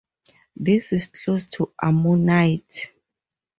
This 0.55 0.93
is 0.93 1.09
close 1.09 1.45
to 1.45 1.71
Ammonite. 1.79 2.89